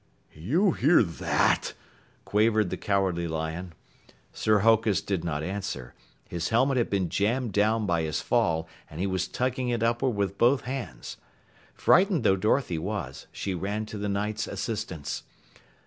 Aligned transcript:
"You 0.33 0.71
hear 0.71 1.03
that?" 1.03 1.75
quavered 2.25 2.71
the 2.71 2.75
Cowardly 2.75 3.27
Lion. 3.27 3.73
Sir 4.33 4.61
Hokus 4.61 4.99
did 4.99 5.23
not 5.23 5.43
answer. 5.43 5.93
His 6.27 6.49
helmet 6.49 6.77
had 6.77 6.89
been 6.89 7.07
jammed 7.07 7.53
down 7.53 7.85
by 7.85 8.01
his 8.01 8.19
fall, 8.19 8.67
and 8.89 8.99
he 8.99 9.05
was 9.05 9.27
tugging 9.27 9.69
it 9.69 9.83
upward 9.83 10.15
with 10.15 10.39
both 10.39 10.61
hands. 10.61 11.17
Frightened 11.75 12.23
though 12.23 12.35
Dorothy 12.35 12.79
was, 12.79 13.27
she 13.31 13.53
ran 13.53 13.85
to 13.85 13.99
the 13.99 14.09
Knight's 14.09 14.47
assistance. 14.47 15.21